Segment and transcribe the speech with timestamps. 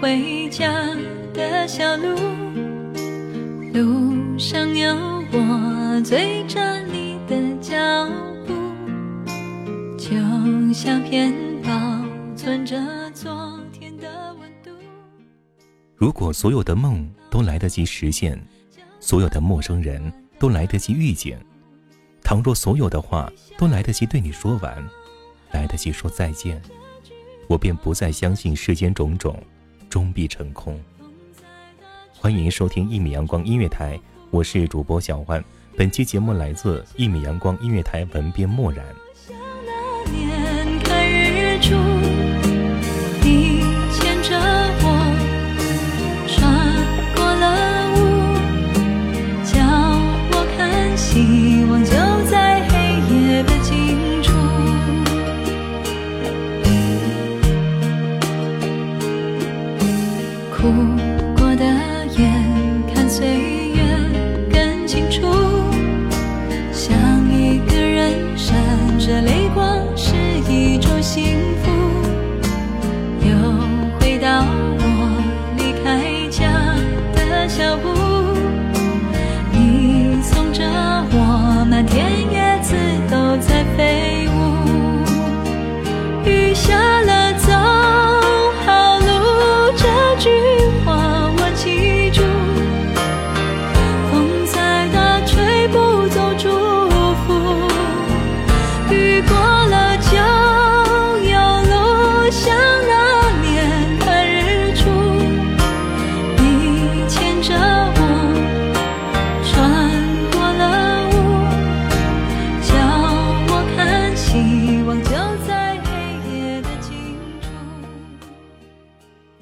[0.00, 0.66] 回家
[1.34, 2.08] 的小路，
[3.74, 4.94] 路上有
[5.30, 7.76] 我追着你的脚
[8.46, 8.54] 步，
[9.98, 10.10] 就
[10.72, 11.30] 像片
[11.62, 11.70] 保
[12.34, 14.70] 存着昨天的温度。
[15.94, 18.42] 如果所有的梦都来得及实现，
[19.00, 21.38] 所有的陌生人都来得及遇见，
[22.22, 24.82] 倘若所有的话都来得及对你说完，
[25.52, 26.58] 来得及说再见，
[27.48, 29.38] 我便不再相信世间种种，
[29.90, 30.80] 终必成空。
[32.14, 35.44] 欢迎收听一米阳光音乐台，我是主播小万。
[35.76, 38.86] 本期节目来自一米阳光音乐台文编漠然。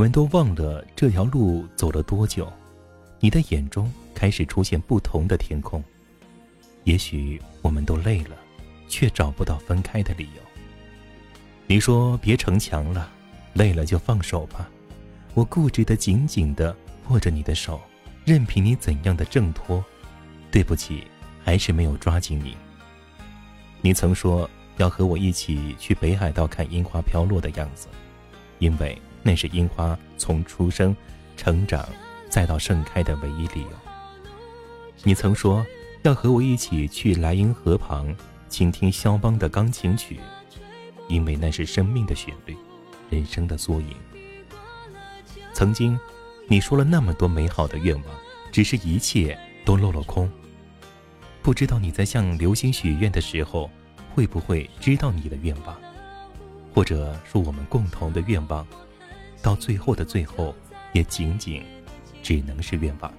[0.00, 2.50] 我们都忘了这条路走了多久，
[3.18, 5.84] 你的眼中开始出现不同的天空。
[6.84, 8.34] 也许我们都累了，
[8.88, 10.42] 却找不到分开的理由。
[11.66, 13.10] 你说别逞强了，
[13.52, 14.70] 累了就放手吧。
[15.34, 16.74] 我固执的紧紧的
[17.10, 17.78] 握着你的手，
[18.24, 19.84] 任凭你怎样的挣脱。
[20.50, 21.04] 对不起，
[21.44, 22.56] 还是没有抓紧你。
[23.82, 24.48] 你曾说
[24.78, 27.86] 要和我一起去北海道看樱花飘落的样子，
[28.60, 30.96] 因为那是樱花从出生、
[31.36, 31.88] 成长
[32.28, 33.70] 再到盛开的唯一理由。
[35.02, 35.64] 你曾说
[36.02, 38.14] 要和我一起去莱茵河旁
[38.48, 40.18] 倾听肖邦的钢琴曲，
[41.08, 42.56] 因为那是生命的旋律，
[43.10, 43.94] 人生的缩影。
[45.52, 45.98] 曾经，
[46.48, 48.04] 你说了那么多美好的愿望，
[48.50, 50.30] 只是一切都落了空。
[51.42, 53.70] 不知道你在向流星许愿的时候，
[54.14, 55.76] 会不会知道你的愿望，
[56.74, 58.66] 或者说我们共同的愿望，
[59.42, 60.54] 到最后的最后，
[60.92, 61.62] 也仅仅
[62.22, 63.12] 只能是愿望。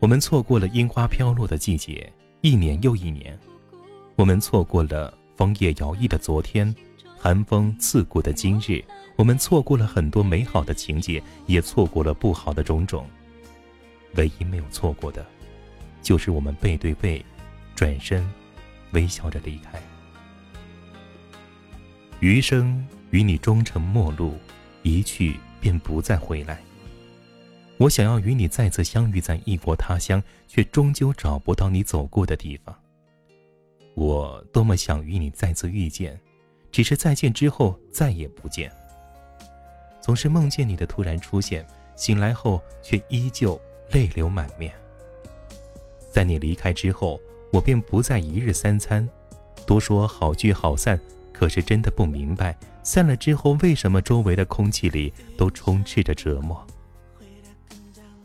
[0.00, 3.38] 我们错过了樱花飘落的季节，一年又一年。
[4.16, 6.74] 我们错过了枫叶摇曳的昨天，
[7.16, 8.84] 寒风刺骨的今日。
[9.16, 13.04] 我们错过了很多美好的情节，也错过了不好的种种。
[14.14, 15.26] 唯一没有错过的，
[16.02, 17.24] 就是我们背对背，
[17.74, 18.24] 转身，
[18.92, 19.82] 微笑着离开。
[22.20, 24.34] 余生与你终成陌路，
[24.82, 26.60] 一去便不再回来。
[27.78, 32.74] 我想要与你再次相遇在异国他乡，却终究找不到你走过的地方。
[33.94, 36.18] 我多么想与你再次遇见，
[36.70, 38.70] 只是再见之后再也不见。
[40.00, 43.60] 总是梦见你的突然出现，醒来后却依旧
[43.92, 44.72] 泪流满面。
[46.10, 47.20] 在你离开之后，
[47.52, 49.08] 我便不再一日三餐，
[49.66, 50.98] 多说好聚好散，
[51.32, 52.56] 可是真的不明白，
[52.88, 56.66] 散了之后为什么周围的空气里都充斥着折磨。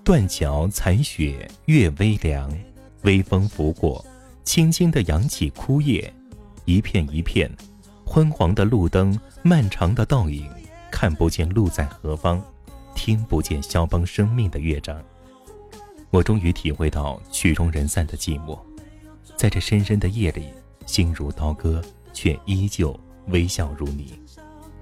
[0.05, 2.49] 断桥残雪月微凉，
[3.01, 4.05] 微风拂过，
[4.45, 6.13] 轻轻地扬起枯叶，
[6.63, 7.51] 一片一片，
[8.05, 10.49] 昏黄的路灯，漫长的倒影。
[10.89, 12.41] 看不见路在何方，
[12.95, 14.97] 听不见肖邦生命的乐章。
[16.09, 18.57] 我终于体会到曲终人散的寂寞，
[19.35, 20.45] 在这深深的夜里，
[20.85, 21.83] 心如刀割，
[22.13, 24.22] 却依旧微笑如你。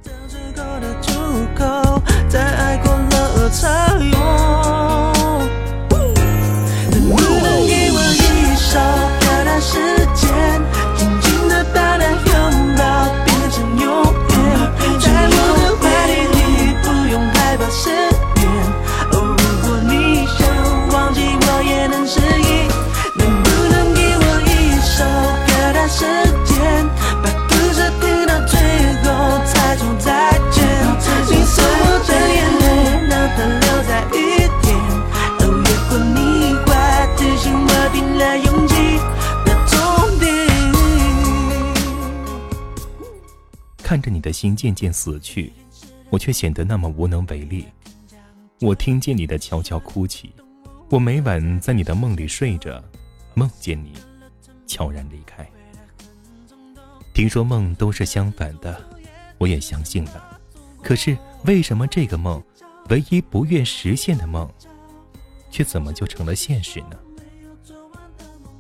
[0.03, 1.12] 这最后的出
[1.56, 3.68] 口在爱过了才
[4.00, 4.81] 有
[44.21, 45.51] 的心渐渐死去，
[46.09, 47.65] 我却显得那么无能为力。
[48.62, 50.31] 我听见你的悄悄哭泣，
[50.89, 52.81] 我每晚在你的梦里睡着，
[53.33, 53.94] 梦见你
[54.68, 55.50] 悄然离开。
[57.13, 58.81] 听说梦都是相反的，
[59.38, 60.39] 我也相信了。
[60.81, 62.41] 可是为什么这个梦，
[62.89, 64.50] 唯一不愿实现的梦，
[65.50, 66.97] 却怎么就成了现实呢？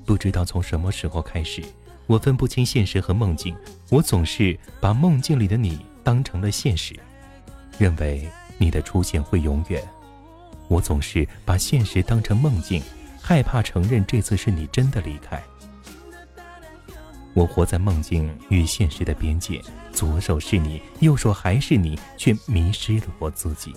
[0.05, 1.63] 不知道从什么时候开始。
[2.11, 3.55] 我分不清现实和梦境，
[3.89, 6.93] 我总是把梦境里的你当成了现实，
[7.77, 8.27] 认为
[8.57, 9.81] 你的出现会永远。
[10.67, 12.83] 我总是把现实当成梦境，
[13.21, 15.41] 害怕承认这次是你真的离开。
[17.33, 19.61] 我活在梦境与现实的边界，
[19.93, 23.73] 左手是你，右手还是你，却迷失了我自己。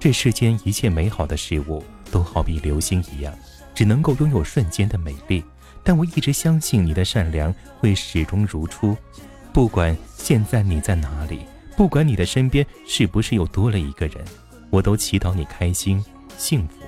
[0.00, 3.32] 这世间一切美好的事物都好比流星一样，
[3.76, 5.44] 只能够拥有瞬间的美丽。
[5.82, 8.96] 但我一直相信你的善良会始终如初，
[9.52, 11.40] 不管现在你在哪里，
[11.76, 14.24] 不管你的身边是不是又多了一个人，
[14.70, 16.04] 我都祈祷你开心
[16.36, 16.79] 幸福。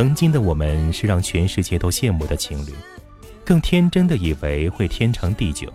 [0.00, 2.72] 曾经的我们是让全世界都羡慕的情侣，
[3.44, 5.70] 更天真的以为会天长地久。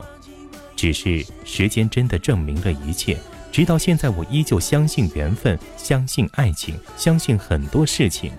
[0.76, 3.16] 只是时间真的证明了一切，
[3.52, 8.32] 直到现在，我依旧相信缘分，相信爱情，相信很多事情，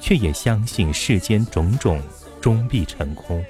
[0.00, 2.00] 却也相信世间种种
[2.40, 3.44] 终必成空。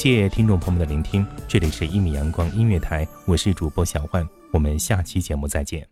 [0.00, 5.84] 谢听众朋友们的聆听，这里是一米阳光音乐台，我是主播小焕，我们下期节目再见。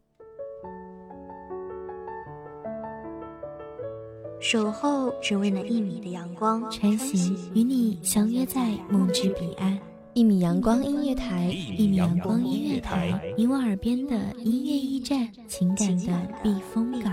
[4.38, 9.76] 守候只为那一米的阳光，穿行与你相约在梦之彼岸。
[10.14, 17.12] 一米阳光音乐台，一米阳光音乐台，你我耳边的音乐驿站，情感的避风港。